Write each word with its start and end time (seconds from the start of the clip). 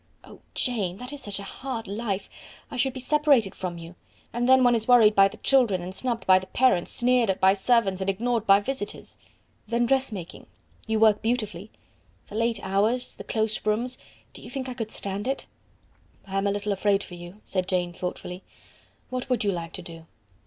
"Oh, 0.23 0.41
Jane, 0.55 0.97
that 0.97 1.13
is 1.13 1.21
such 1.21 1.37
a 1.37 1.43
hard 1.43 1.85
life. 1.87 2.27
I 2.71 2.75
should 2.75 2.93
be 2.93 2.99
separated 2.99 3.53
from 3.53 3.77
you; 3.77 3.93
and 4.33 4.49
then 4.49 4.63
one 4.63 4.73
is 4.73 4.87
worried 4.87 5.13
by 5.13 5.27
the 5.27 5.37
children, 5.37 5.83
and 5.83 5.93
snubbed 5.93 6.25
by 6.25 6.39
the 6.39 6.47
parents, 6.47 6.89
sneered 6.91 7.29
at 7.29 7.39
by 7.39 7.53
servants, 7.53 8.01
and 8.01 8.09
ignored 8.09 8.47
by 8.47 8.61
visitors." 8.61 9.19
"Then 9.67 9.85
dressmaking? 9.85 10.47
You 10.87 10.99
work 10.99 11.21
beautifully." 11.21 11.69
"The 12.29 12.33
late 12.35 12.59
hours, 12.65 13.11
and 13.13 13.19
the 13.19 13.31
close 13.31 13.63
rooms; 13.63 13.99
do 14.33 14.41
you 14.41 14.49
think 14.49 14.67
I 14.67 14.73
could 14.73 14.91
stand 14.91 15.27
it?" 15.27 15.45
"I 16.25 16.35
am 16.39 16.47
a 16.47 16.51
little 16.51 16.71
afraid 16.71 17.03
for 17.03 17.13
you," 17.13 17.39
said 17.43 17.67
Jane, 17.69 17.93
thoughtfully. 17.93 18.41
"What 19.11 19.29
would 19.29 19.43
you 19.43 19.51
like 19.51 19.73
to 19.73 19.83
do?" 19.83 20.07